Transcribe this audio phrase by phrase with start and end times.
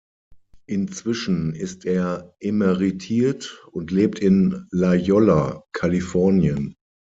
[0.65, 6.73] Inzwischen ist er emeritiert und lebt in La Jolla, Kalifornien.